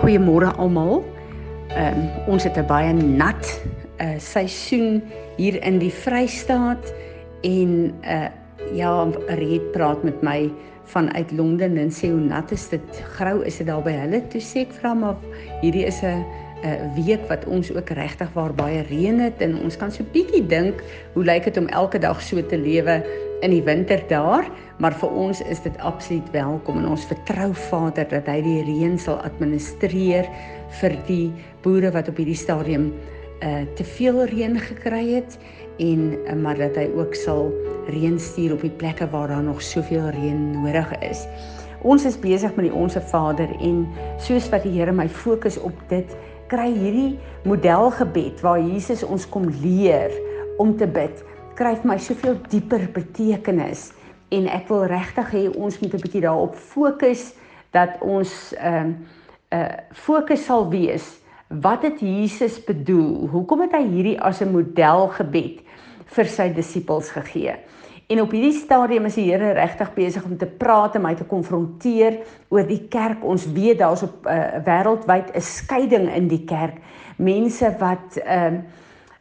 [0.00, 1.02] Goeiemôre almal.
[1.76, 3.44] Ehm um, ons het 'n baie nat
[4.00, 5.02] uh seisoen
[5.36, 6.94] hier in die Vrystaat
[7.42, 8.28] en uh
[8.72, 10.50] ja, Riet praat met my
[10.84, 13.02] vanuit Londen en sê hoe nat is dit?
[13.12, 14.22] Grou is dit daar by hulle?
[14.28, 15.16] Toe sê ek vra maar
[15.60, 16.24] hierdie is 'n
[16.64, 20.46] 'n week wat ons ook regtig waar baie reën het en ons kan so bietjie
[20.46, 20.82] dink
[21.12, 23.04] hoe lyk dit om elke dag so te lewe
[23.40, 24.46] in die winter daar,
[24.78, 28.98] maar vir ons is dit absoluut welkom en ons vertrou Vader dat hy die reën
[29.00, 30.28] sal administreer
[30.80, 31.30] vir die
[31.64, 32.90] boere wat op hierdie stadium
[33.40, 35.38] uh te veel reën gekry het
[35.80, 37.48] en uh, maar dat hy ook sal
[37.88, 41.24] reën stuur op die plekke waar daar nog soveel reën nodig is.
[41.80, 43.86] Ons is besig met die onsse Vader en
[44.20, 46.12] soos wat die Here my fokus op dit
[46.52, 47.16] kry hierdie
[47.48, 50.12] modelgebed waar Jesus ons kom leer
[50.60, 51.24] om te bid
[51.60, 53.90] kry vir my soveel dieper betekenis
[54.32, 57.34] en ek wil regtig hê ons moet 'n bietjie daarop fokus
[57.72, 58.94] dat ons ehm
[59.52, 63.26] uh, uh fokus sal wees wat het Jesus bedoel?
[63.28, 65.60] Hoekom het hy hierdie as 'n modelgebed
[66.06, 67.56] vir sy disippels gegee?
[68.08, 71.24] En op hierdie stadium is die Here regtig besig om te praat en my te
[71.24, 73.24] konfronteer oor die kerk.
[73.24, 76.80] Ons weet daar's op uh, wêreldwyd 'n skeiding in die kerk.
[77.16, 78.60] Mense wat ehm uh,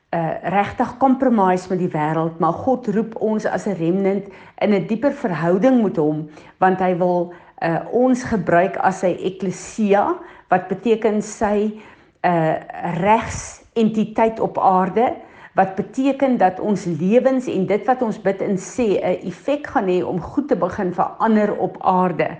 [0.09, 4.25] uh regtig compromise met die wêreld, maar God roep ons as 'n remnant
[4.57, 10.15] in 'n dieper verhouding met hom, want hy wil uh ons gebruik as sy eklesia,
[10.49, 11.79] wat beteken sy
[12.25, 12.55] uh
[13.01, 15.15] regs entiteit op aarde,
[15.53, 19.87] wat beteken dat ons lewens en dit wat ons bid en sê 'n effek gaan
[19.87, 22.37] hê om goed te begin verander op aarde.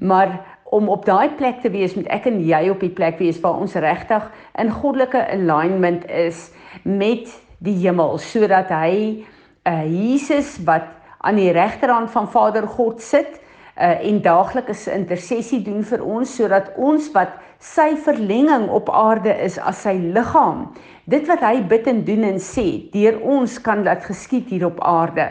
[0.00, 3.38] Maar om op daai plek te wees met ek en jy op die plek wees
[3.44, 4.26] waar ons regtig
[4.58, 6.48] in goddelike alignment is
[6.82, 7.30] met
[7.64, 9.22] die hemel sodat hy
[9.68, 10.90] uh, Jesus wat
[11.24, 16.74] aan die regterhand van Vader God sit uh, en daagliks intersessie doen vir ons sodat
[16.74, 20.66] ons wat sy verlenging op aarde is as sy liggaam
[21.10, 24.82] dit wat hy bid en doen en sê deur ons kan dat geskied hier op
[24.82, 25.30] aarde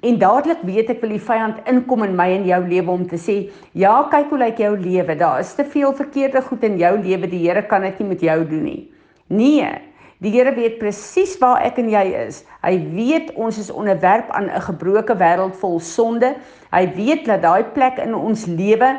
[0.00, 3.18] En dadelik weet ek wil die vyand inkom in my en jou lewe om te
[3.18, 3.36] sê,
[3.74, 5.16] ja, kyk hoe lyk jou lewe.
[5.18, 7.26] Daar is te veel verkeerde goed in jou lewe.
[7.26, 8.80] Die Here kan dit nie met jou doen nie.
[9.26, 9.72] Nee.
[10.22, 12.44] Die Here weet presies waar ek en jy is.
[12.62, 16.34] Hy weet ons is onderwerp aan 'n gebroke wêreld vol sonde.
[16.70, 18.98] Hy weet dat daai plek in ons lewe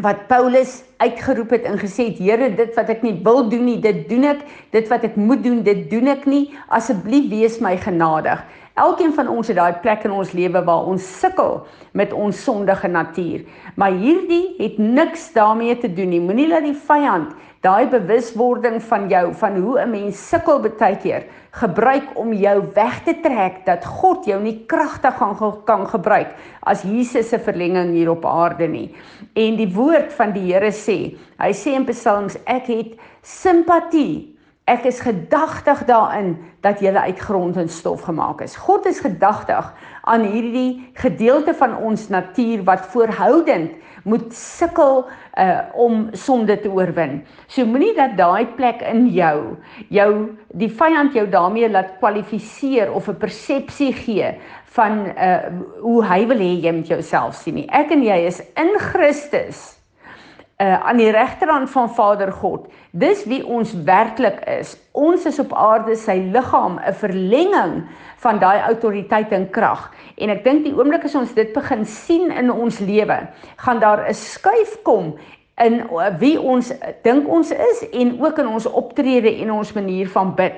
[0.00, 3.78] wat Paulus uitgeroep het en gesê het Here dit wat ek nie wil doen nie
[3.80, 7.76] dit doen ek dit wat ek moet doen dit doen ek nie asseblief wees my
[7.76, 8.40] genadig
[8.72, 11.58] Elkeen van ons het daai plek in ons lewe waar ons sukkel
[11.92, 13.42] met ons sondige natuur.
[13.76, 16.20] Maar hierdie het niks daarmee te doen nie.
[16.24, 21.24] Moenie laat die vyand daai bewuswording van jou van hoe 'n mens sukkel baie keer
[21.50, 26.82] gebruik om jou weg te trek dat God jou nie kragtig gaan kan gebruik as
[26.82, 28.94] Jesus se verlenging hier op aarde nie.
[29.34, 34.32] En die woord van die Here sê, hy sê in Psalms ek het simpatie
[34.70, 38.54] Ek is gedagtig daarin dat jy uit grond en stof gemaak is.
[38.54, 39.72] God is gedagtig
[40.06, 45.04] aan hierdie gedeelte van ons natuur wat voorhoudend moet sukkel
[45.38, 47.22] uh om sonde te oorwin.
[47.46, 49.56] So moenie dat daai plek in jou
[49.88, 50.10] jou
[50.58, 54.34] die vyand jou daarmee laat kwalifiseer of 'n persepsie gee
[54.76, 55.38] van uh
[55.80, 57.68] hoe hy wil hê jy moet jouself sien nie.
[57.70, 59.81] Ek en jy is in Christus
[60.62, 62.66] uh, aan die regterhand van Vader God.
[62.90, 64.76] Dis wie ons werklik is.
[64.92, 67.74] Ons is op aarde sy liggaam, 'n verlenging
[68.22, 69.90] van daai autoriteit en krag.
[70.16, 73.18] En ek dink die oomblik as ons dit begin sien in ons lewe,
[73.56, 75.18] gaan daar 'n skuif kom
[75.58, 80.08] in eh, wie ons dink ons is en ook in ons optrede en ons manier
[80.08, 80.54] van bid.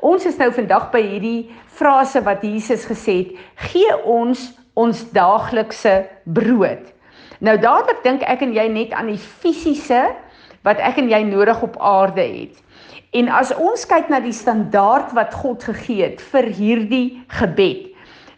[0.00, 6.06] Ons is nou vandag by hierdie frase wat Jesus gesê het: "Gee ons ons daaglikse
[6.24, 6.95] brood."
[7.44, 10.08] Nou dadelik dink ek en jy net aan die fisiese
[10.66, 12.62] wat ek en jy nodig op aarde het.
[13.16, 17.06] En as ons kyk na die standaard wat God gegee het vir hierdie
[17.38, 17.92] gebed,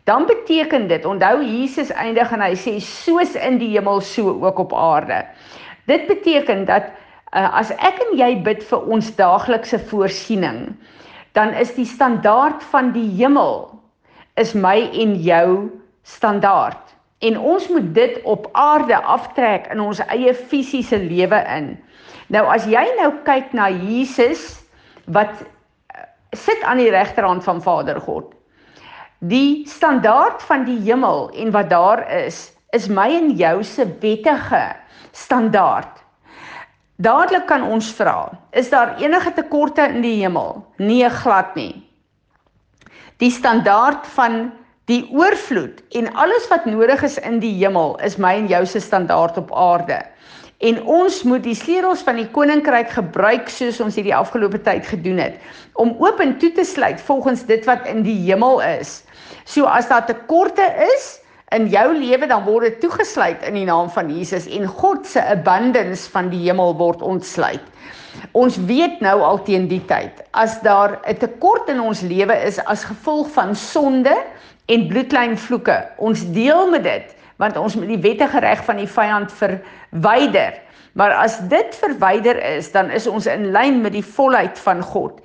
[0.09, 4.63] dan beteken dit, onthou Jesus eindig en hy sê soos in die hemel so ook
[4.65, 5.21] op aarde.
[5.89, 6.89] Dit beteken dat
[7.35, 10.71] uh, as ek en jy bid vir ons daaglikse voorsiening,
[11.37, 13.69] dan is die standaard van die hemel
[14.41, 15.69] is my en jou
[16.09, 16.88] standaard.
[17.19, 21.73] En ons moet dit op aarde aftrek in ons eie fisiese lewe in.
[22.31, 24.61] Nou as jy nou kyk na Jesus
[25.11, 26.05] wat eh,
[26.37, 28.35] sit aan die regterhand van Vader God.
[29.19, 34.77] Die standaard van die hemel en wat daar is, is my en jou se wettige
[35.11, 36.05] standaard.
[36.99, 40.65] Dadelik kan ons vra, is daar enige tekorte in die hemel?
[40.77, 41.73] Nee, glad nie.
[43.19, 44.51] Die standaard van
[44.89, 48.81] Die oorvloed en alles wat nodig is in die hemel is my en jou se
[48.81, 50.01] standaard op aarde.
[50.59, 55.21] en ons moet die sleutels van die koninkryk gebruik soos ons hierdie afgelope tyd gedoen
[55.23, 55.37] het
[55.79, 59.05] om oop en toe te sluit volgens dit wat in die hemel is.
[59.47, 61.07] So as daar tekorte is
[61.55, 65.23] in jou lewe dan word dit toegesluit in die naam van Jesus en God se
[65.23, 67.63] abundance van die hemel word ontsluit.
[68.35, 72.59] Ons weet nou al teen die tyd as daar 'n tekort in ons lewe is
[72.67, 74.17] as gevolg van sonde
[74.69, 75.77] en bloedlyn vloeke.
[75.97, 80.57] Ons deel met dit want ons moet die wettige reg van die vyand verwyder.
[80.99, 85.21] Maar as dit verwyder is, dan is ons in lyn met die volheid van God.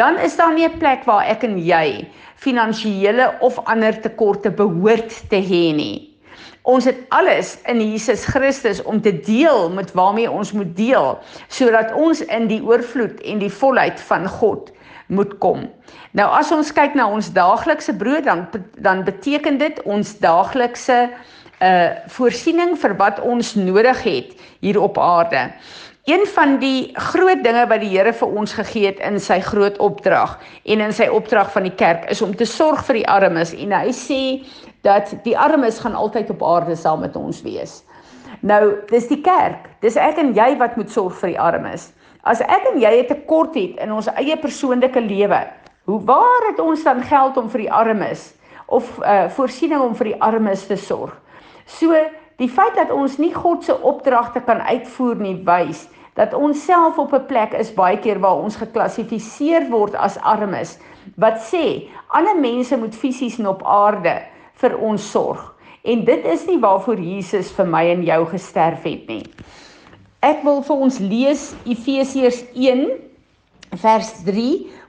[0.00, 2.08] Dan is daar nie 'n plek waar ek en jy
[2.40, 6.16] finansiële of ander tekorte behoort te hê nie.
[6.62, 11.18] Ons het alles in Jesus Christus om te deel met waarmee ons moet deel
[11.48, 14.72] sodat ons in die oorvloed en die volheid van God
[15.08, 15.66] moet kom.
[16.16, 18.46] Nou as ons kyk na ons daaglikse brood dan
[18.84, 21.08] dan beteken dit ons daaglikse
[21.58, 25.50] 'n uh, voorsiening vir wat ons nodig het hier op aarde.
[26.08, 29.76] Een van die groot dinge wat die Here vir ons gegee het in sy groot
[29.78, 33.52] opdrag en in sy opdrag van die kerk is om te sorg vir die armes
[33.52, 34.22] en hy sê
[34.86, 37.82] dat die armes gaan altyd op aarde saam met ons wees.
[38.40, 39.68] Nou, dis die kerk.
[39.82, 41.90] Dis ek en jy wat moet sorg vir die armes.
[42.22, 45.46] As ek en jy 'n tekort het in ons eie persoonlike lewe,
[45.84, 48.34] hoe waar het ons dan geld om vir die armes
[48.66, 51.14] of uh voorsiening om vir die armes te sorg?
[51.66, 51.94] So
[52.36, 55.88] die feit dat ons nie God se opdragte kan uitvoer nie wys
[56.18, 60.78] dat ons self op 'n plek is baie keer waar ons geklassifiseer word as armes
[61.16, 64.22] wat sê ander mense moet fisies en op aarde
[64.54, 69.08] vir ons sorg en dit is nie waarvoor Jesus vir my en jou gesterf het
[69.08, 69.24] nie.
[70.24, 72.88] Ek wil vir ons lees Efesiërs 1
[73.78, 74.46] vers 3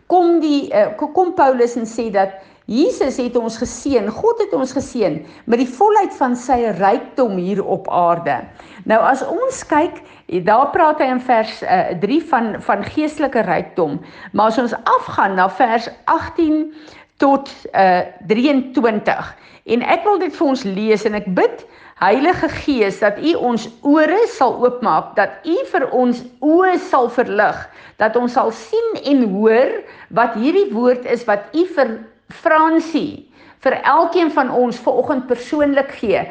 [0.10, 2.40] kom die uh, kom Paulus en sê dat
[2.70, 7.62] Jesus het ons geseën, God het ons geseën met die volheid van sy rykdom hier
[7.66, 8.40] op aarde.
[8.90, 10.02] Nou as ons kyk,
[10.46, 14.00] daar praat hy in vers uh, eh, 3 van van geestelike rykdom,
[14.34, 16.74] maar as ons afgaan na vers 18
[17.22, 19.34] tot uh, eh, 23
[19.70, 21.66] en ek wil dit vir ons lees en ek bid
[22.00, 27.57] Heilige Gees dat U ons ore sal oopmaak, dat U vir ons oë sal verlig,
[28.00, 29.74] dat ons sal sien en hoor
[30.16, 31.98] wat hierdie woord is wat U vir
[32.30, 33.30] Fransie
[33.63, 36.22] vir elkeen van ons vanoggend persoonlik gee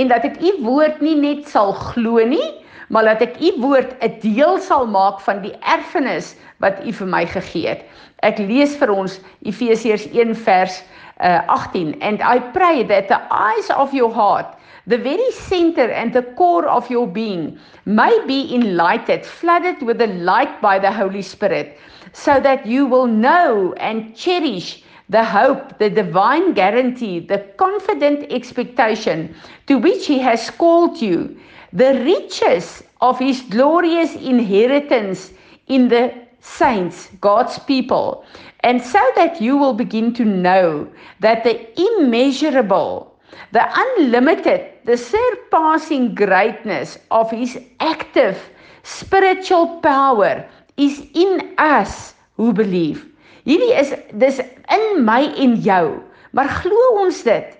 [0.00, 2.48] en dat ek u woord nie net sal glo nie,
[2.88, 6.34] maar dat ek u woord 'n deel sal maak van die erfenis
[6.64, 7.84] wat u vir my gegee het.
[8.24, 10.82] Ek lees vir ons Efesiërs 1 vers
[11.20, 14.56] uh, 18 and I pray that the eyes of your heart
[14.88, 20.06] the very center and the core of your being may be enlightened flooded with the
[20.06, 21.78] light by the holy spirit
[22.12, 29.34] so that you will know and cherish the hope, the divine guarantee, the confident expectation
[29.66, 31.38] to which He has called you,
[31.72, 35.32] the riches of His glorious inheritance
[35.68, 38.24] in the saints, God's people,
[38.60, 40.88] and so that you will begin to know
[41.20, 43.07] that the immeasurable,
[43.52, 48.38] the unlimited, the surpassing greatness of His active
[48.82, 53.04] spiritual power is in us who believe.
[53.44, 56.00] Hierdie is dis in my en jou.
[56.36, 57.54] Maar glo ons dit?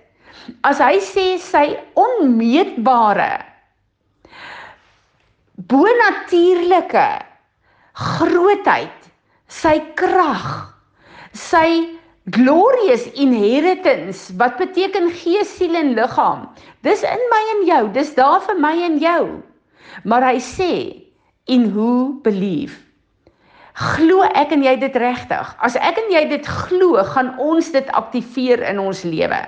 [0.65, 3.33] As hy sê sy onmeetbare
[5.69, 7.07] bonatuurlike
[7.99, 9.09] grootheid,
[9.51, 10.47] sy krag,
[11.35, 11.98] sy
[12.31, 16.49] glorious inheritance wat beteken gees, siel en liggaam.
[16.87, 19.23] Dis in my en jou, dis daar vir my en jou.
[20.05, 20.73] Maar hy sê
[21.49, 22.77] in who believe
[23.79, 25.51] Glo ek en jy dit regtig?
[25.63, 29.39] As ek en jy dit glo, gaan ons dit aktiveer in ons lewe.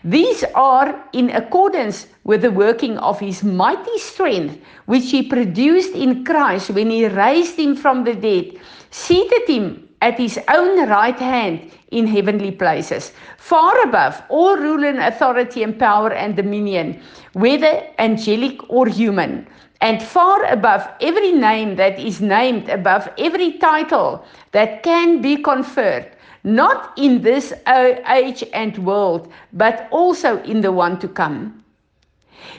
[0.00, 6.24] These are in accordance with the working of his mighty strength which he produced in
[6.24, 8.56] Christ when he raised him from the dead,
[8.88, 14.98] seated him at his own right hand in heavenly places, far above all rule and
[14.98, 17.00] authority and power and dominion,
[17.32, 19.46] whether angelic or human
[19.80, 26.10] and far above every name that is named, above every title that can be conferred,
[26.44, 31.56] not in this age and world, but also in the one to come.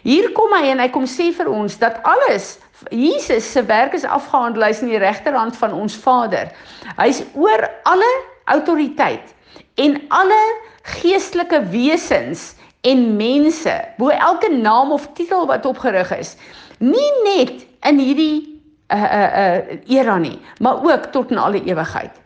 [0.04, 2.58] Hier kom hy en hy kom sê vir ons dat alles
[2.90, 6.50] Jesus se werk is afgehandel hy's in die regterhand van ons Vader.
[6.98, 8.10] Hy's oor alle
[8.50, 9.36] autoriteit
[9.76, 10.42] en alle
[10.98, 16.34] geestelike wesens en mense, bo elke naam of titel wat opgerig is
[16.82, 18.38] nie net in hierdie
[18.92, 22.18] uh uh uh era nie, maar ook tot in alle ewigheid.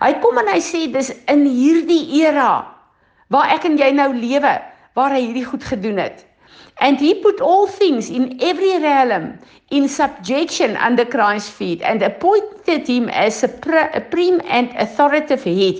[0.00, 2.64] Hy kom en hy sê dis in hierdie era
[3.34, 4.54] waar ek en jy nou lewe,
[4.94, 6.24] waar hy hierdie goed gedoen het.
[6.80, 9.38] And he put all things in every realm
[9.70, 15.76] in subjection under Christ's feet and appointed him as a supreme and authoritative head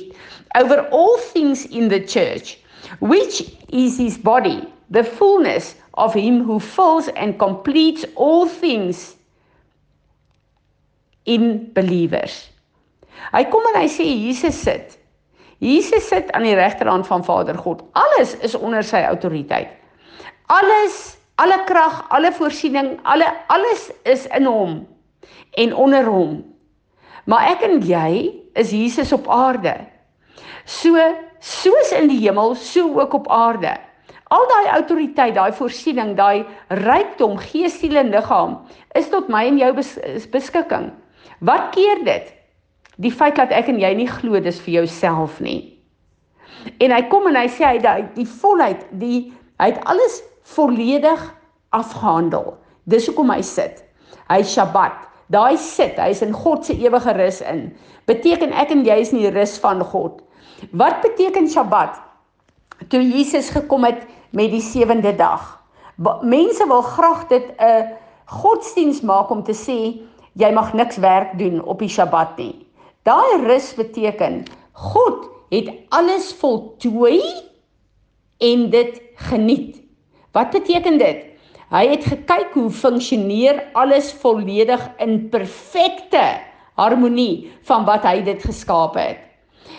[0.57, 2.59] over all things in the church,
[3.01, 9.17] which is his body, the fullness of him who fills and completes all things
[11.25, 12.51] in believers.
[13.33, 14.99] Hy kom en hy sê Jesus sit.
[15.63, 17.85] Jesus sit aan die regterhand van Vader God.
[17.97, 19.73] Alles is onder sy autoriteit.
[20.47, 24.83] Alles, alle krag, alle voorsiening, alle alles is in hom
[25.57, 26.43] en onder hom.
[27.25, 28.29] Maar ek en jy
[28.61, 29.73] is Jesus op aarde.
[30.69, 31.01] So
[31.41, 33.73] soos in die hemel, so ook op aarde.
[34.33, 36.45] Al daai autoriteit, daai voorsiening, daai
[36.85, 38.59] rykdom, gees, siel en liggaam
[38.99, 39.95] is tot my en jou bes
[40.33, 40.91] beskikking.
[41.45, 42.33] Wat keer dit?
[43.01, 45.75] Die feit dat ek en jy nie glo dis vir jouself nie.
[46.81, 51.23] En hy kom en hy sê hy die, die volheid, die hy het alles volledig
[51.75, 52.55] afgehandel.
[52.85, 53.83] Dis hoekom hy sit.
[54.29, 54.97] Hy Sabbat.
[55.33, 57.71] Daai sit, hy is in God se ewige rus in.
[58.09, 60.21] Beteken ek en jy is in die rus van God.
[60.77, 61.97] Wat beteken Sabbat?
[62.93, 64.05] Toe Jesus gekom het
[64.37, 65.47] met die sewende dag.
[66.23, 67.95] Mense wil graag dit 'n
[68.27, 70.03] godsdiens maak om te sê
[70.35, 72.67] jy mag niks werk doen op die Sabbat nie.
[73.03, 77.21] Daai rus beteken God het alles voltooi
[78.39, 79.84] en dit geniet.
[80.35, 81.23] Wat beteken dit?
[81.71, 86.25] Hy het gekyk hoe funksioneer alles volledig in perfekte
[86.79, 89.21] harmonie van wat hy dit geskaap het.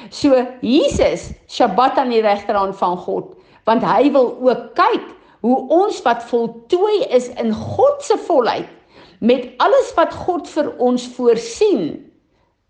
[0.09, 3.35] So Jesus Sabbat aan die regterhand van God,
[3.67, 5.11] want hy wil ook kyk
[5.45, 8.71] hoe ons wat voltooi is in God se volheid
[9.19, 11.97] met alles wat God vir ons voorsien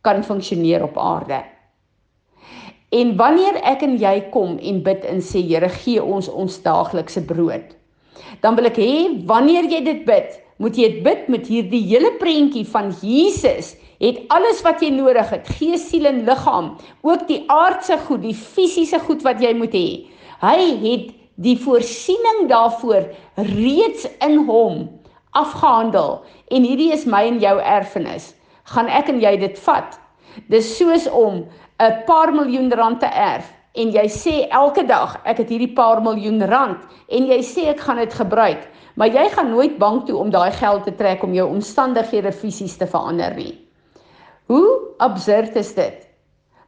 [0.05, 1.41] kan funksioneer op aarde.
[2.93, 7.23] En wanneer ek en jy kom en bid en sê Here gee ons ons daaglikse
[7.25, 7.73] brood.
[8.41, 8.91] Dan wil ek hê
[9.27, 14.21] wanneer jy dit bid, moet jy dit bid met hierdie hele prentjie van Jesus het
[14.33, 16.73] alles wat jy nodig het, gees, siel en liggaam,
[17.07, 19.87] ook die aardse goed, die fisiese goed wat jy moet hê.
[20.43, 21.11] Hy het
[21.41, 23.09] die voorsiening daarvoor
[23.55, 24.85] reeds in hom
[25.35, 28.33] afgehandel en hierdie is my en jou erfenis.
[28.71, 29.97] Gaan ek en jy dit vat?
[30.51, 31.43] Dis soos om
[31.79, 35.99] 'n paar miljoen rand te erf en jy sê elke dag ek het hierdie paar
[36.01, 36.79] miljoen rand
[37.11, 38.61] en jy sê ek gaan dit gebruik,
[38.95, 42.77] maar jy gaan nooit bank toe om daai geld te trek om jou omstandighede fisies
[42.77, 43.59] te verander nie.
[44.47, 46.07] Hoe absurd is dit?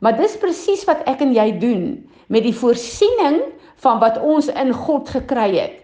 [0.04, 1.86] Maar dis presies wat ek en jy doen
[2.28, 3.40] met die voorsiening
[3.80, 5.80] van wat ons in God gekry het.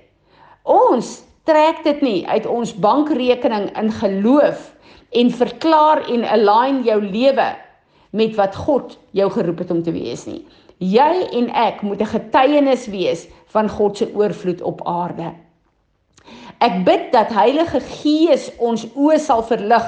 [0.68, 4.74] Ons trek dit nie uit ons bankrekening in geloof
[5.16, 7.54] en verklaar en align jou lewe
[8.14, 10.44] met wat God jou geroep het om te wees nie.
[10.78, 15.34] Jy en ek moet 'n getuienis wees van God se oorvloed op aarde.
[16.60, 19.86] Ek bid dat Heilige Gees ons oë sal verlig.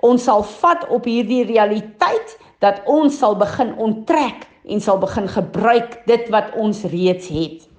[0.00, 6.02] Ons sal vat op hierdie realiteit dat ons sal begin onttrek en sal begin gebruik
[6.06, 7.71] dit wat ons reeds het.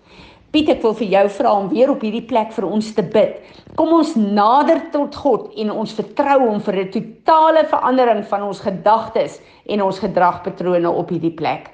[0.53, 3.39] Piet, ek wil vir jou vra om weer op hierdie plek vir ons te bid.
[3.73, 8.59] Kom ons nader tot God en ons vertrou hom vir 'n totale verandering van ons
[8.61, 11.71] gedagtes en ons gedragpatrone op hierdie plek.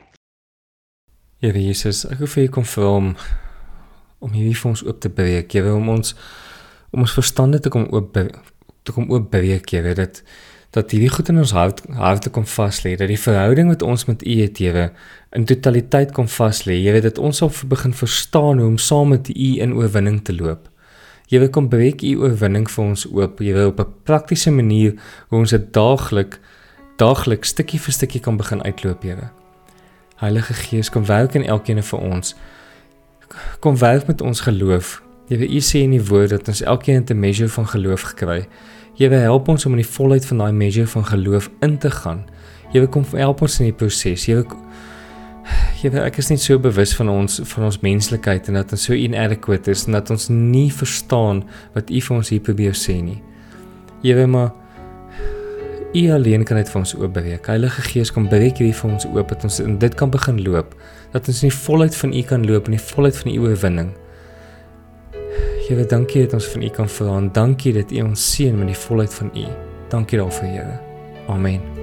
[1.42, 3.16] Here Jesus, ek wil vir u kom vra om
[4.22, 5.54] om hierdie vir ons oop te breek.
[5.54, 6.16] Jy wil om ons
[6.94, 8.14] om ons verstande te kom oop
[8.84, 10.24] te kom oop breek, jy weet dit
[10.70, 14.06] dat hierdie goed in ons hart harte kom vas lê dat die verhouding wat ons
[14.06, 14.92] met U het Here
[15.34, 19.32] in totaliteit kom vas lê weet dat ons op begin verstaan hoe om saam met
[19.34, 20.70] U in oorwinning te loop.
[21.30, 24.94] Wil kom breek U oorwinning vir ons oop wil op 'n praktiese manier
[25.30, 26.40] hoe ons dit daaglik
[26.98, 29.30] daagliks stukkie vir stukkie kan begin uitloop Here.
[30.16, 32.36] Heilige Gees kom werk in elkeen van ons.
[33.60, 35.02] Kom werk met ons geloof.
[35.28, 38.79] Weet U sê in die woord dat ons elkeen 'n measure van geloof gekry het
[39.00, 41.92] Jy wil help ons om in die volheid van daai measure van geloof in te
[42.02, 42.26] gaan.
[42.74, 44.26] Jy wil kom help ons in die proses.
[44.28, 44.58] Jy wil
[45.80, 48.84] jy weet ek is net so bewus van ons van ons menslikheid en dat ons
[48.90, 51.46] so inadequate is en dat ons nie verstaan
[51.78, 53.22] wat U vir ons hier probeer sê nie.
[54.04, 54.52] Jy weet maar
[55.96, 57.48] U alleen kan dit vir ons oopbreek.
[57.50, 60.76] Heilige Gees kom breek hierdie vir ons oop dat ons in dit kan begin loop.
[61.16, 63.96] Dat ons in die volheid van U kan loop in die volheid van U oorwinning.
[65.70, 68.72] Here, dankie dat ons van U kan vra en dankie dat U ons seën met
[68.74, 69.46] die volheid van U.
[69.94, 70.80] Dankie daarvoor, Here.
[71.28, 71.79] Amen.